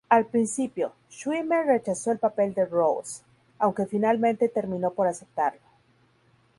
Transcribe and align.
Al 0.09 0.25
principio, 0.25 0.93
Schwimmer 1.11 1.63
rechazó 1.67 2.11
el 2.11 2.17
papel 2.17 2.55
de 2.55 2.65
Ross, 2.65 3.21
aunque 3.59 3.85
finalmente 3.85 4.49
terminó 4.49 4.89
por 4.95 5.05
aceptarlo. 5.05 5.61